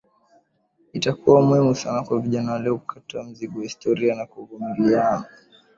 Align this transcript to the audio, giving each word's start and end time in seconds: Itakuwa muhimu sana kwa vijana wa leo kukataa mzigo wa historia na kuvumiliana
Itakuwa 0.93 1.41
muhimu 1.41 1.75
sana 1.75 2.03
kwa 2.03 2.19
vijana 2.19 2.51
wa 2.53 2.59
leo 2.59 2.77
kukataa 2.77 3.23
mzigo 3.23 3.57
wa 3.57 3.63
historia 3.63 4.15
na 4.15 4.25
kuvumiliana 4.25 5.25